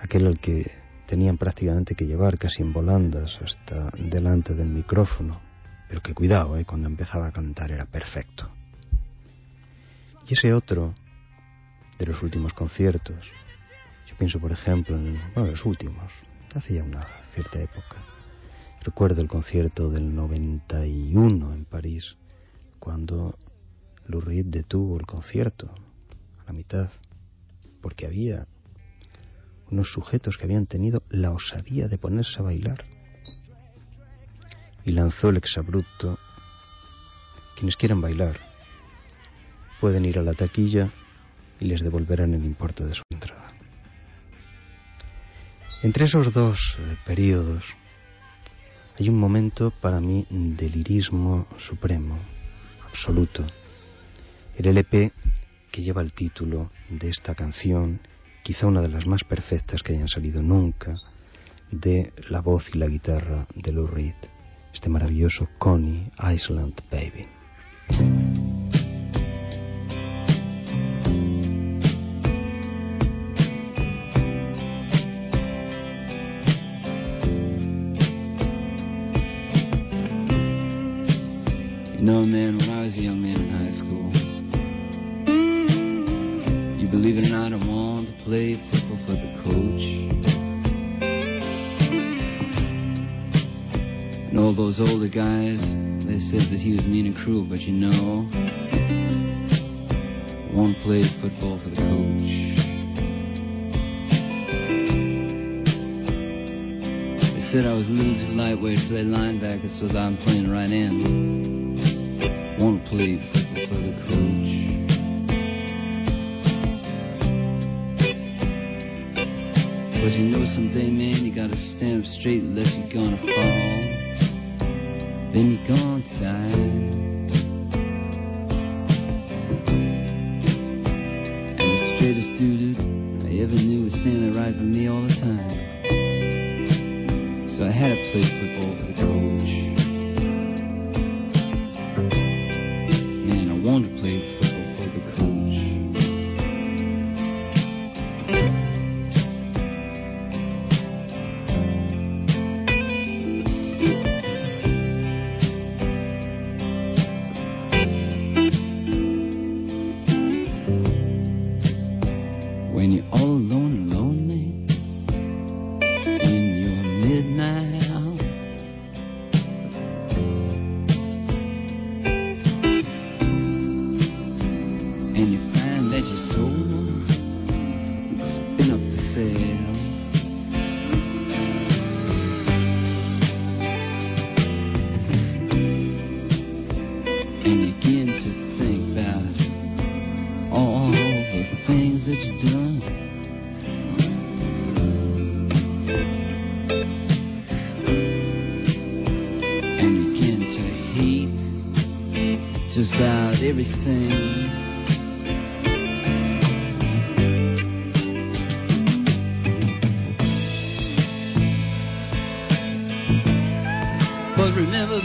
[0.00, 0.70] aquel al que
[1.06, 5.42] tenían prácticamente que llevar casi en volandas hasta delante del micrófono,
[5.90, 6.64] pero que cuidado, ¿eh?
[6.64, 8.48] cuando empezaba a cantar era perfecto.
[10.26, 10.94] Y ese otro,
[11.98, 13.30] de los últimos conciertos,
[14.18, 16.12] pienso por ejemplo en bueno, los últimos,
[16.54, 17.96] hace ya una cierta época.
[18.82, 22.16] Recuerdo el concierto del 91 en París,
[22.78, 23.38] cuando
[24.06, 25.72] Lou detuvo el concierto
[26.40, 26.90] a la mitad,
[27.80, 28.46] porque había
[29.70, 32.84] unos sujetos que habían tenido la osadía de ponerse a bailar.
[34.84, 36.18] Y lanzó el exabrupto.
[37.56, 38.38] Quienes quieran bailar
[39.80, 40.90] pueden ir a la taquilla
[41.60, 43.47] y les devolverán el importe de su entrada.
[45.80, 47.64] Entre esos dos eh, periodos
[48.98, 52.18] hay un momento para mí de lirismo supremo,
[52.88, 53.46] absoluto.
[54.56, 55.12] El LP
[55.70, 58.00] que lleva el título de esta canción,
[58.42, 60.96] quizá una de las más perfectas que hayan salido nunca,
[61.70, 64.16] de la voz y la guitarra de Lou Reed,
[64.74, 68.27] este maravilloso Connie Island Baby.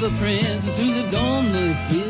[0.03, 2.02] the princess who lived on the hill.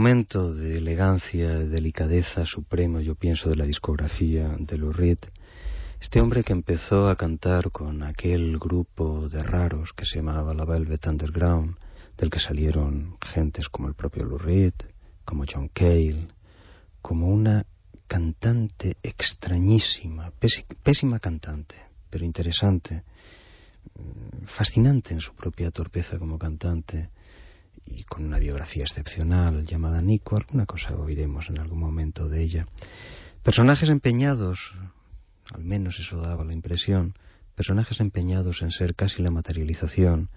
[0.00, 5.18] Momento de elegancia, de delicadeza supremo, yo pienso, de la discografía de Lou Reed.
[6.00, 10.64] Este hombre que empezó a cantar con aquel grupo de raros que se llamaba la
[10.64, 11.76] Velvet Underground,
[12.16, 14.72] del que salieron gentes como el propio Lou Reed,
[15.26, 16.28] como John Cale,
[17.02, 17.66] como una
[18.06, 21.74] cantante extrañísima, pési- pésima cantante,
[22.08, 23.02] pero interesante,
[23.98, 27.10] mm, fascinante en su propia torpeza como cantante
[27.86, 32.66] y con una biografía excepcional llamada Nico, alguna cosa oiremos en algún momento de ella.
[33.42, 34.74] Personajes empeñados,
[35.52, 37.14] al menos eso daba la impresión,
[37.54, 40.30] personajes empeñados en ser casi la materialización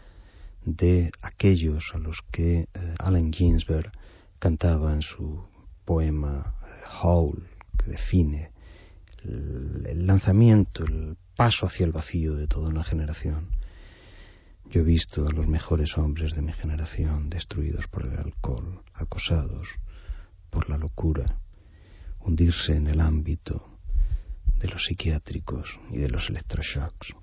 [0.66, 3.92] de aquellos a los que eh, Allen Ginsberg
[4.40, 5.46] cantaba en su
[5.86, 8.52] poema eh, Howl, que define
[9.24, 13.50] el, el lanzamiento, el paso hacia el vacío de toda una generación.
[14.74, 19.68] Yo he visto a los mejores hombres de mi generación destruidos por el alcohol, acosados
[20.50, 21.38] por la locura,
[22.20, 23.78] hundirse en el ámbito
[24.58, 27.14] de los psiquiátricos y de los electroshocks.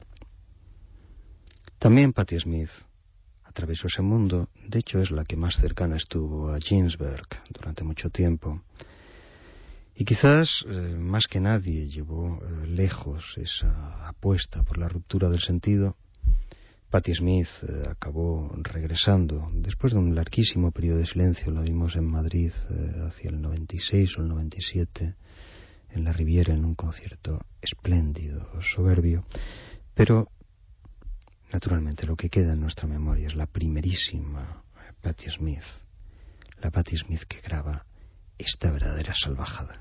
[1.80, 2.70] También Patti Smith
[3.42, 8.10] atravesó ese mundo, de hecho es la que más cercana estuvo a Ginsberg durante mucho
[8.10, 8.62] tiempo.
[9.96, 15.40] Y quizás, eh, más que nadie, llevó eh, lejos esa apuesta por la ruptura del
[15.40, 15.96] sentido.
[16.90, 21.52] Patti Smith eh, acabó regresando después de un larguísimo periodo de silencio.
[21.52, 25.14] La vimos en Madrid eh, hacia el 96 o el 97,
[25.90, 29.24] en la Riviera, en un concierto espléndido, soberbio.
[29.94, 30.32] Pero,
[31.52, 34.64] naturalmente, lo que queda en nuestra memoria es la primerísima
[35.00, 35.64] Patti Smith,
[36.60, 37.86] la Patti Smith que graba
[38.36, 39.80] esta verdadera salvajada.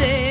[0.00, 0.29] Say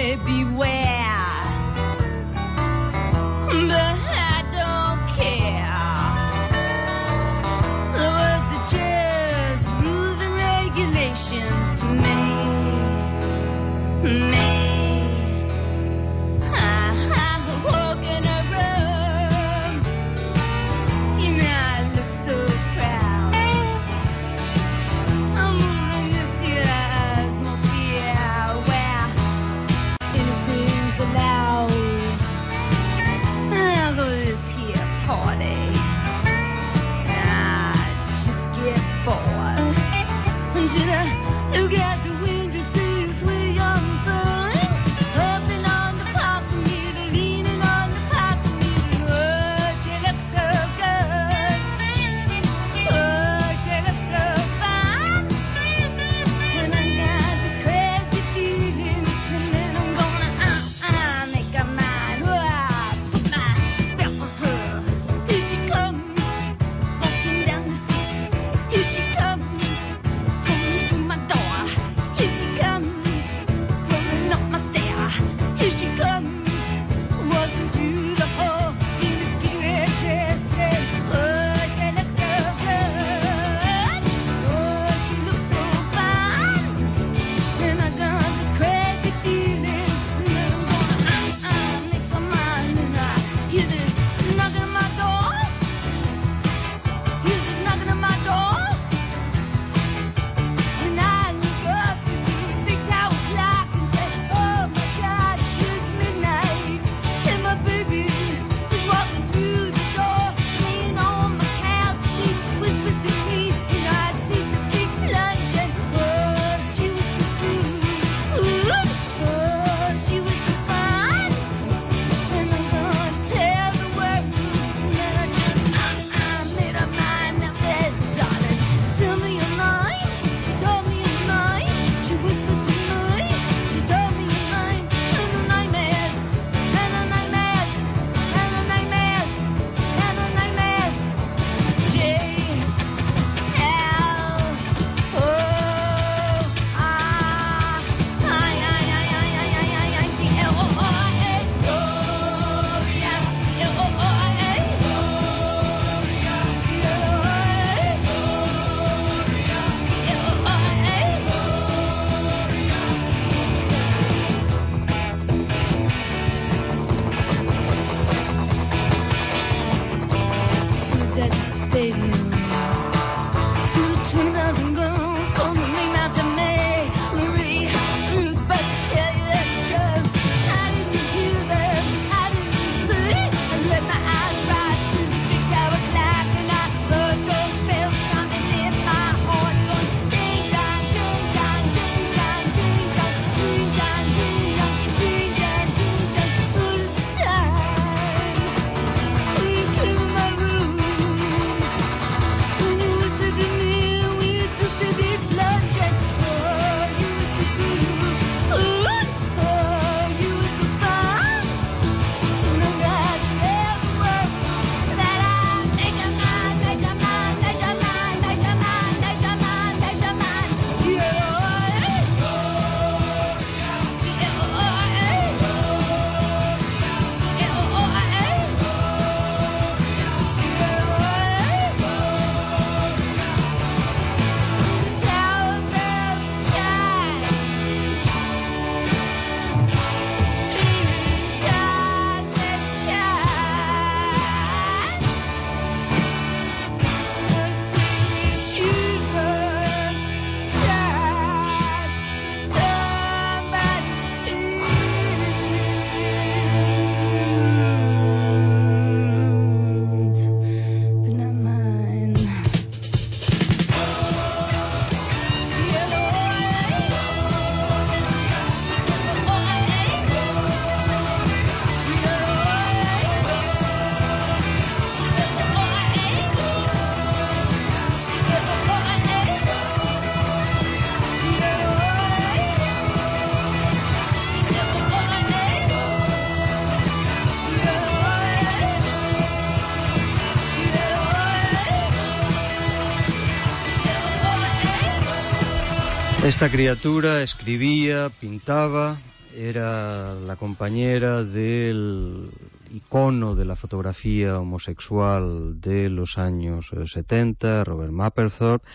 [296.40, 298.98] Esta criatura escribía, pintaba,
[299.36, 302.30] era la compañera del
[302.72, 308.66] icono de la fotografía homosexual de los años eh, 70, Robert Mapplethorpe,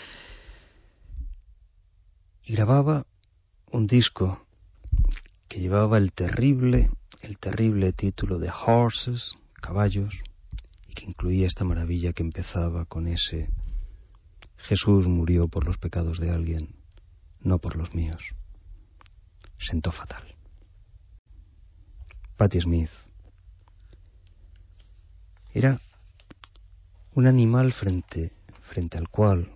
[2.45, 3.07] y grababa
[3.73, 4.45] un disco
[5.49, 6.91] que llevaba el terrible,
[7.23, 10.23] el terrible título de Horses, caballos,
[10.87, 13.49] y que incluía esta maravilla que empezaba con ese
[14.59, 16.84] Jesús murió por los pecados de alguien,
[17.45, 18.35] no por los míos.
[19.59, 20.35] Sentó fatal.
[22.37, 22.91] Patti Smith
[25.53, 25.81] era
[27.15, 29.53] un animal frente, frente al cual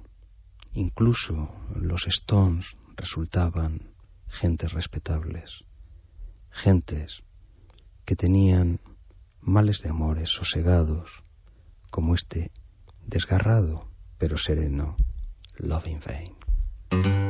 [0.74, 3.90] incluso los Stones resultaban
[4.28, 5.64] gentes respetables,
[6.50, 7.24] gentes
[8.04, 8.80] que tenían
[9.40, 11.10] males de amores sosegados,
[11.90, 12.52] como este
[13.06, 13.88] desgarrado
[14.18, 14.96] pero sereno
[15.56, 17.27] Love in Vain.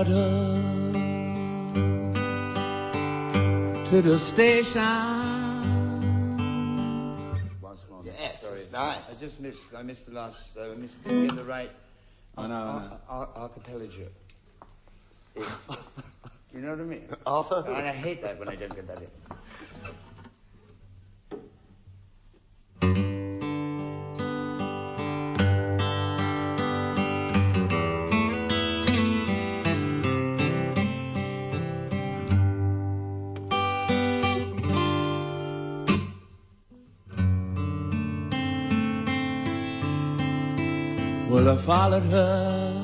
[0.00, 0.94] Well, I followed
[3.84, 4.80] her to the station.
[7.60, 8.02] Once more.
[8.04, 8.64] Yes, Sorry.
[8.72, 9.02] nice.
[9.10, 9.74] I just missed.
[9.76, 10.40] I missed the last.
[10.56, 10.94] Uh, I missed.
[11.04, 11.70] Didn't get the right.
[12.38, 12.62] I know, I know.
[12.62, 14.08] Ar- ar- archipelago.
[15.36, 17.08] you know what I mean?
[17.26, 17.64] Arthur?
[17.66, 19.08] And I hate that when I don't get that in.
[41.70, 42.74] Followed her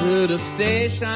[0.00, 1.06] to the station.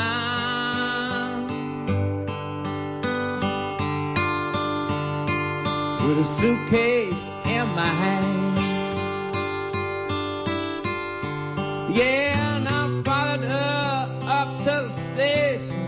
[6.06, 8.56] With a suitcase in my hand.
[11.92, 15.86] Yeah, and I followed her up to the station.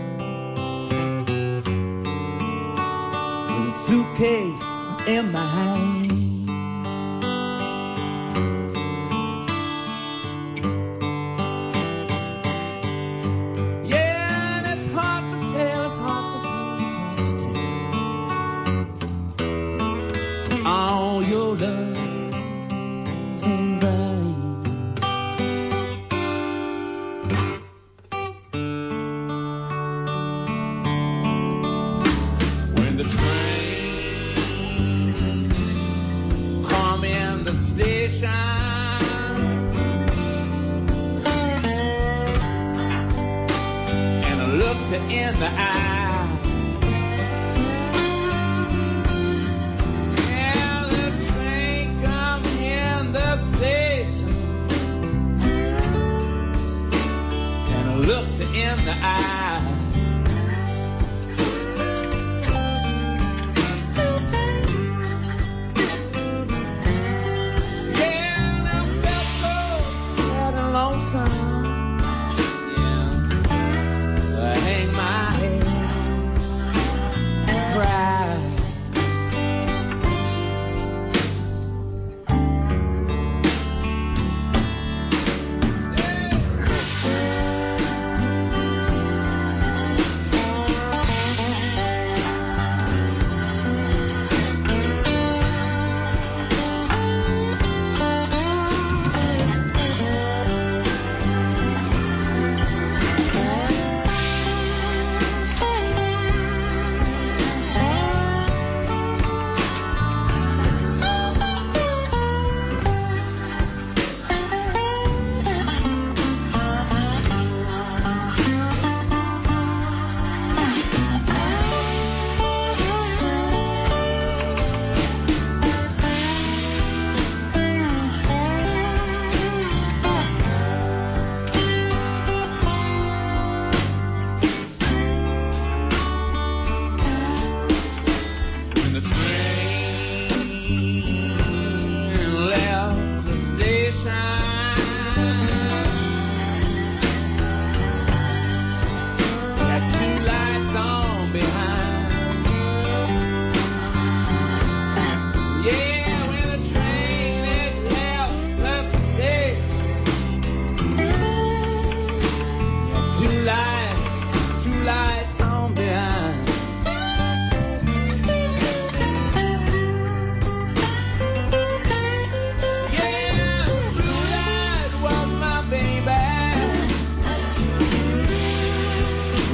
[3.47, 4.63] With a suitcase
[5.07, 5.89] in my hand.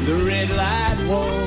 [0.06, 1.45] The red light was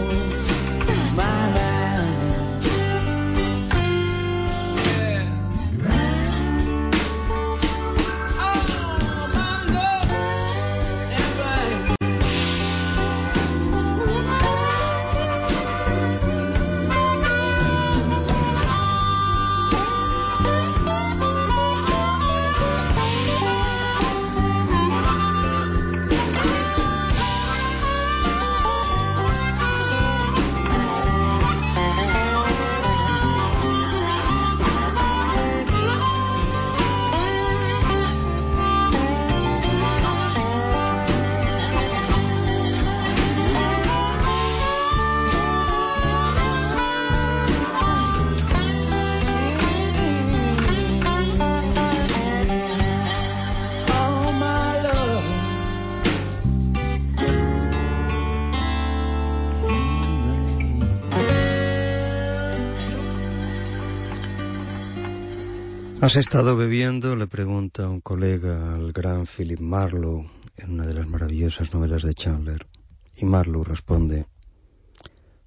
[66.09, 67.15] ¿Has estado bebiendo?
[67.17, 70.25] Le pregunta un colega al gran Philip Marlowe
[70.57, 72.67] en una de las maravillosas novelas de Chandler.
[73.15, 74.25] Y Marlowe responde,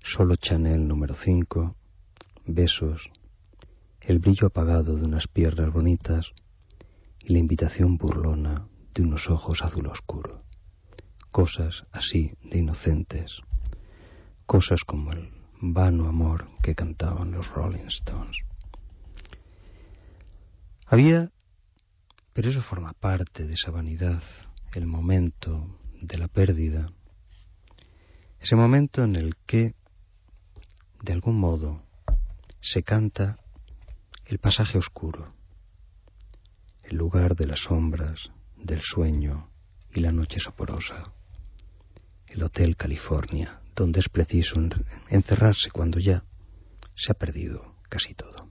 [0.04, 1.76] solo Chanel número 5,
[2.46, 3.10] besos,
[4.02, 6.32] el brillo apagado de unas piernas bonitas
[7.18, 10.44] y la invitación burlona de unos ojos azul oscuro.
[11.32, 13.42] Cosas así de inocentes,
[14.46, 18.51] cosas como el vano amor que cantaban los Rolling Stones.
[20.92, 21.32] Había,
[22.34, 24.22] pero eso forma parte de esa vanidad,
[24.74, 26.92] el momento de la pérdida,
[28.42, 29.74] ese momento en el que,
[31.02, 31.82] de algún modo,
[32.60, 33.40] se canta
[34.26, 35.34] el pasaje oscuro,
[36.84, 39.50] el lugar de las sombras, del sueño
[39.94, 41.14] y la noche soporosa,
[42.28, 44.72] el Hotel California, donde es preciso en-
[45.08, 46.26] encerrarse cuando ya
[46.96, 48.50] se ha perdido casi todo.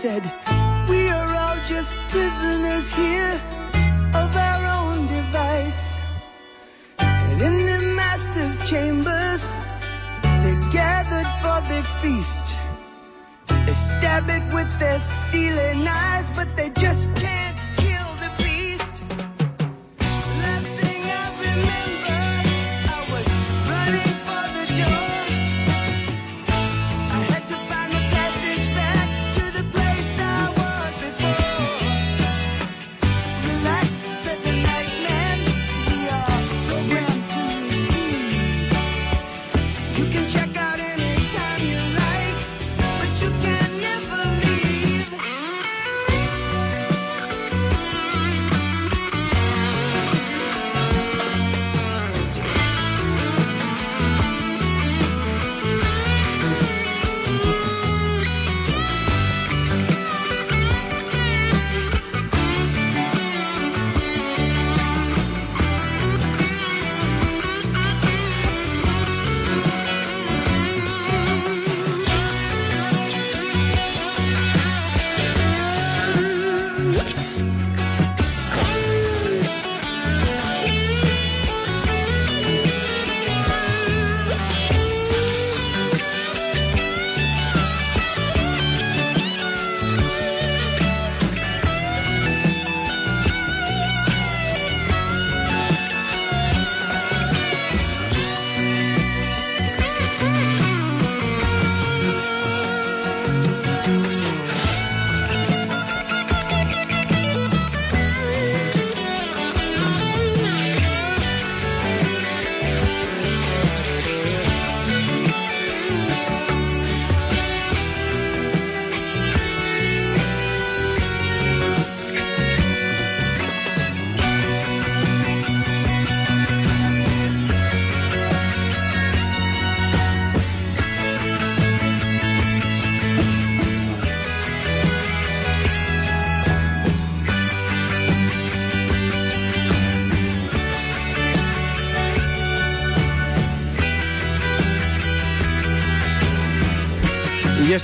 [0.00, 0.22] said,
[0.88, 3.36] We are all just prisoners here
[4.14, 5.82] of our own device.
[7.00, 9.42] And in the master's chambers,
[10.22, 12.46] they gathered for the feast.
[13.66, 17.49] They stab it with their stealing eyes, but they just can't.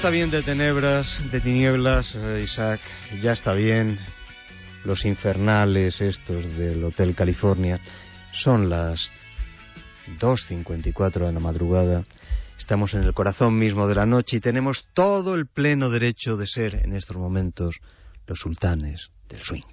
[0.06, 2.80] está bien de tenebras, de tinieblas, eh, Isaac,
[3.20, 3.98] ya está bien.
[4.84, 7.80] Los infernales estos del Hotel California
[8.32, 9.10] son las
[10.20, 12.04] 2.54 de la madrugada.
[12.56, 16.46] Estamos en el corazón mismo de la noche y tenemos todo el pleno derecho de
[16.46, 17.80] ser en estos momentos
[18.28, 19.64] los sultanes del swing.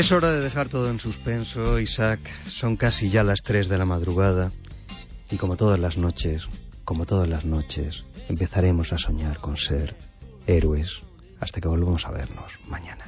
[0.00, 2.20] Es hora de dejar todo en suspenso, Isaac.
[2.46, 4.50] Son casi ya las 3 de la madrugada.
[5.30, 6.48] Y como todas las noches,
[6.86, 9.94] como todas las noches, empezaremos a soñar con ser
[10.46, 11.02] héroes
[11.38, 12.99] hasta que volvamos a vernos mañana.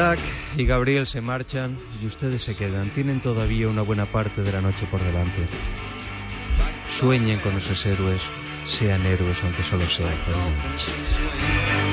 [0.00, 0.20] Isaac
[0.56, 2.88] y Gabriel se marchan y ustedes se quedan.
[2.94, 5.46] Tienen todavía una buena parte de la noche por delante.
[6.98, 8.22] Sueñen con esos héroes,
[8.78, 11.90] sean héroes aunque solo sean por un momento.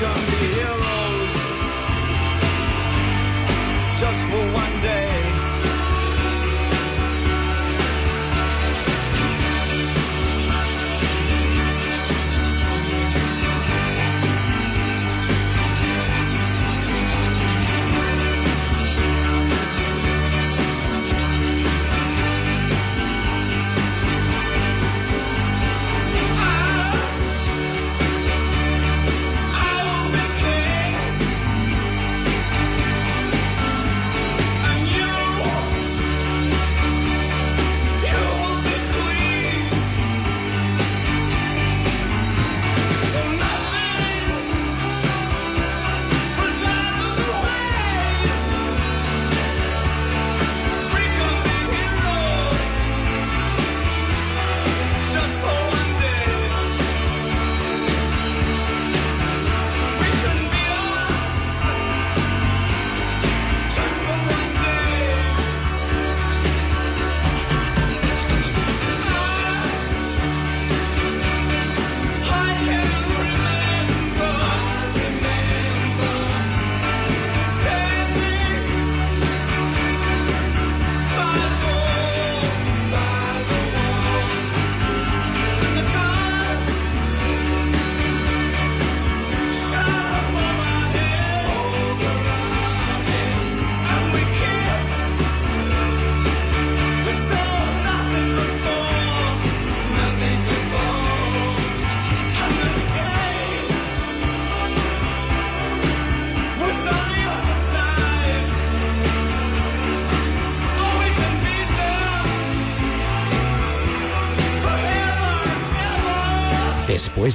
[0.00, 1.34] Oh, we can be heroes.
[3.98, 4.47] Just for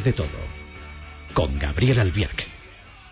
[0.04, 0.28] de todo,
[1.34, 2.33] con Gabriel Albiac.